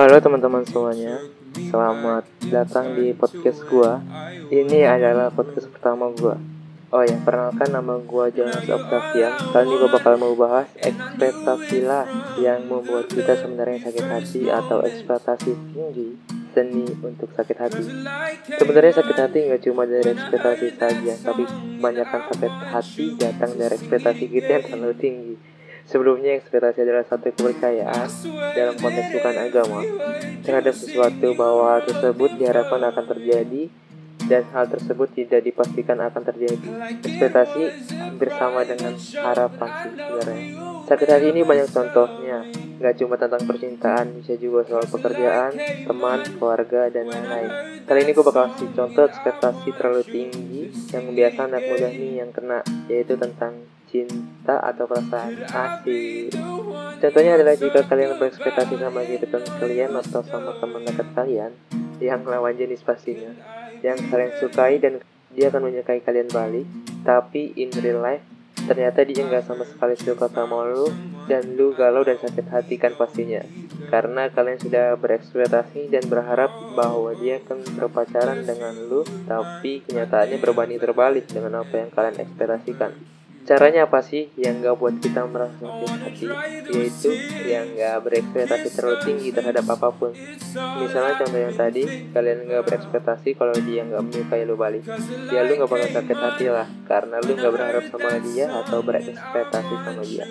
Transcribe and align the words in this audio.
Halo 0.00 0.16
teman-teman 0.16 0.64
semuanya, 0.64 1.20
selamat 1.52 2.24
datang 2.48 2.96
di 2.96 3.12
podcast 3.12 3.60
gua. 3.68 4.00
Ini 4.48 4.88
adalah 4.88 5.28
podcast 5.28 5.68
pertama 5.68 6.08
gua. 6.16 6.40
Oh 6.88 7.04
ya, 7.04 7.20
perkenalkan 7.20 7.68
nama 7.68 8.00
gua 8.00 8.32
Jonas 8.32 8.64
Octavian. 8.64 9.36
Kali 9.52 9.68
ini 9.68 9.76
gua 9.76 9.92
bakal 9.92 10.16
mau 10.16 10.32
bahas 10.32 10.72
ekspektasi 10.80 11.84
lah 11.84 12.08
yang 12.40 12.64
membuat 12.64 13.12
kita 13.12 13.44
sebenarnya 13.44 13.92
sakit 13.92 14.06
hati 14.08 14.42
atau 14.48 14.80
ekspektasi 14.88 15.52
tinggi 15.76 16.16
seni 16.56 16.88
untuk 17.04 17.28
sakit 17.36 17.56
hati. 17.60 17.84
Sebenarnya 18.56 19.04
sakit 19.04 19.16
hati 19.20 19.52
nggak 19.52 19.62
cuma 19.68 19.84
dari 19.84 20.16
ekspektasi 20.16 20.80
saja, 20.80 21.12
tapi 21.28 21.44
kebanyakan 21.44 22.20
sakit 22.24 22.52
hati 22.72 23.04
datang 23.20 23.52
dari 23.52 23.76
ekspektasi 23.76 24.24
kita 24.32 24.48
yang 24.48 24.64
terlalu 24.64 24.96
tinggi. 24.96 25.49
Sebelumnya 25.88 26.36
ekspektasi 26.38 26.82
adalah 26.84 27.04
satu 27.06 27.32
kepercayaan 27.32 28.08
dalam 28.56 28.74
konteks 28.76 29.08
bukan 29.14 29.36
agama 29.36 29.80
terhadap 30.42 30.74
sesuatu 30.74 31.32
bahwa 31.36 31.76
hal 31.76 31.80
tersebut 31.86 32.30
diharapkan 32.36 32.82
akan 32.90 33.04
terjadi 33.16 33.62
dan 34.28 34.42
hal 34.54 34.68
tersebut 34.70 35.08
tidak 35.16 35.40
dipastikan 35.42 35.98
akan 36.00 36.22
terjadi. 36.22 36.68
Ekspektasi 37.02 37.62
bersama 38.20 38.62
dengan 38.62 38.94
harapan 38.96 39.70
sebenarnya. 39.96 40.44
Sakit 40.86 41.08
hati 41.08 41.26
ini 41.34 41.42
banyak 41.46 41.70
contohnya, 41.70 42.46
Gak 42.80 42.96
cuma 42.96 43.20
tentang 43.20 43.44
percintaan, 43.44 44.24
bisa 44.24 44.40
juga 44.40 44.64
soal 44.64 44.88
pekerjaan, 44.88 45.52
teman, 45.84 46.24
keluarga, 46.40 46.88
dan 46.88 47.12
lain-lain. 47.12 47.84
Kali 47.84 48.08
ini 48.08 48.16
gue 48.16 48.24
bakal 48.24 48.48
kasih 48.56 48.72
contoh 48.72 49.04
ekspektasi 49.04 49.68
terlalu 49.76 50.00
tinggi 50.08 50.72
yang 50.88 51.12
biasa 51.12 51.44
anak 51.44 51.60
muda 51.68 51.92
nih 51.92 52.24
yang 52.24 52.32
kena, 52.32 52.64
yaitu 52.88 53.20
tentang 53.20 53.68
cinta 53.90 54.62
atau 54.62 54.86
perasaan 54.86 55.44
asik. 55.44 56.30
Contohnya 57.02 57.36
adalah 57.36 57.58
jika 57.58 57.82
kalian 57.84 58.16
berekspektasi 58.16 58.78
sama 58.78 59.02
gebetan 59.02 59.42
kalian 59.58 59.92
atau 59.98 60.22
sama 60.22 60.54
teman 60.62 60.86
dekat 60.86 61.08
kalian 61.12 61.52
yang 62.00 62.22
lawan 62.24 62.56
jenis 62.56 62.80
pastinya, 62.86 63.34
yang 63.84 63.98
kalian 64.08 64.32
sukai 64.40 64.80
dan 64.80 65.02
dia 65.34 65.52
akan 65.52 65.68
menyukai 65.68 66.00
kalian 66.00 66.30
balik, 66.30 66.66
tapi 67.04 67.52
in 67.58 67.70
real 67.82 68.00
life 68.00 68.24
ternyata 68.60 69.02
dia 69.02 69.24
nggak 69.24 69.48
sama 69.48 69.64
sekali 69.64 69.96
suka 69.96 70.28
sama 70.30 70.62
lu 70.68 70.86
dan 71.26 71.56
lu 71.56 71.72
galau 71.74 72.04
dan 72.06 72.20
sakit 72.20 72.46
hati 72.52 72.76
kan 72.78 72.94
pastinya. 72.94 73.42
Karena 73.90 74.30
kalian 74.30 74.60
sudah 74.60 74.94
berekspektasi 75.00 75.90
dan 75.90 76.06
berharap 76.06 76.52
bahwa 76.78 77.10
dia 77.18 77.42
akan 77.42 77.64
berpacaran 77.74 78.46
dengan 78.46 78.76
lu 78.86 79.02
tapi 79.26 79.82
kenyataannya 79.82 80.38
berbanding 80.38 80.78
terbalik 80.78 81.26
dengan 81.26 81.64
apa 81.64 81.74
yang 81.82 81.90
kalian 81.90 82.16
ekspektasikan 82.22 83.19
Caranya 83.50 83.90
apa 83.90 83.98
sih 83.98 84.30
yang 84.38 84.62
gak 84.62 84.78
buat 84.78 85.02
kita 85.02 85.26
merasa 85.26 85.58
sakit 85.58 85.90
hati? 85.90 86.26
Yaitu 86.70 87.10
yang 87.50 87.66
gak 87.74 88.06
berekspektasi 88.06 88.78
terlalu 88.78 88.98
tinggi 89.02 89.34
terhadap 89.34 89.66
apa 89.66 89.90
pun. 89.90 90.14
Misalnya 90.78 91.18
contoh 91.18 91.40
yang 91.42 91.58
tadi, 91.58 91.82
kalian 92.14 92.46
gak 92.46 92.62
berekspektasi 92.70 93.34
kalau 93.34 93.50
dia 93.58 93.82
gak 93.82 94.06
menyukai 94.06 94.46
lu 94.46 94.54
balik. 94.54 94.86
Ya 95.34 95.42
lu 95.42 95.58
gak 95.58 95.66
bakal 95.66 95.90
sakit 95.90 96.14
hati 96.14 96.46
lah, 96.46 96.70
karena 96.86 97.18
lu 97.18 97.34
gak 97.34 97.50
berharap 97.50 97.84
sama 97.90 98.22
dia 98.22 98.46
atau 98.54 98.86
berekspektasi 98.86 99.74
sama 99.82 100.02
dia. 100.06 100.30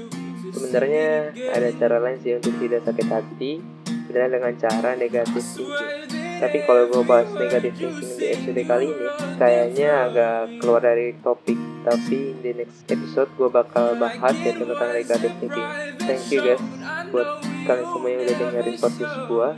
Sebenarnya 0.56 1.36
ada 1.52 1.70
cara 1.76 2.00
lain 2.00 2.24
sih 2.24 2.40
untuk 2.40 2.56
tidak 2.56 2.88
sakit 2.88 3.08
hati, 3.12 3.52
sebenarnya 3.84 4.32
dengan 4.40 4.54
cara 4.56 4.90
negatif 4.96 5.44
thinking 5.60 6.08
tapi 6.40 6.64
kalau 6.64 6.88
gue 6.88 7.04
bahas 7.04 7.28
negatif 7.36 7.76
thinking 7.76 8.12
di 8.16 8.26
episode 8.32 8.64
kali 8.64 8.86
ini 8.88 9.08
kayaknya 9.36 9.90
agak 10.08 10.64
keluar 10.64 10.80
dari 10.80 11.12
topik 11.20 11.69
tapi 11.86 12.34
di 12.40 12.54
next 12.56 12.90
episode 12.92 13.30
gue 13.40 13.50
bakal 13.50 13.96
bahas 13.96 14.36
ya 14.44 14.54
tentang 14.56 14.92
negatif 14.92 15.32
thinking 15.40 15.70
thank 16.04 16.32
you 16.32 16.42
guys 16.44 16.62
buat 17.10 17.42
kalian 17.66 17.88
semua 17.90 18.10
yang 18.10 18.22
udah 18.28 18.38
dengerin 18.38 18.78
podcast 18.78 19.16
gue 19.26 19.50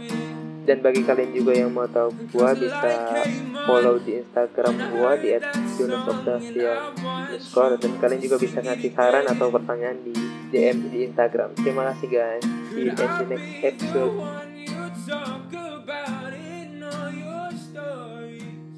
dan 0.61 0.77
bagi 0.85 1.01
kalian 1.01 1.33
juga 1.33 1.57
yang 1.57 1.73
mau 1.73 1.89
tahu 1.89 2.13
gue 2.13 2.49
bisa 2.61 3.25
follow 3.65 3.97
di 3.97 4.21
Instagram 4.21 4.77
gue 4.93 5.11
di 5.25 5.33
@junusoctavian_underscore 5.77 7.81
dan 7.81 7.97
kalian 7.97 8.21
juga 8.21 8.37
bisa 8.37 8.61
ngasih 8.61 8.93
saran 8.93 9.25
atau 9.25 9.49
pertanyaan 9.49 9.97
di 10.05 10.13
DM 10.51 10.91
di 10.91 11.07
Instagram. 11.09 11.55
Terima 11.57 11.83
kasih 11.93 12.09
guys. 12.11 12.43
See 12.71 12.87
you 12.87 12.93
in 12.93 12.99
the 12.99 13.25
next 13.25 13.63
episode. 13.63 14.15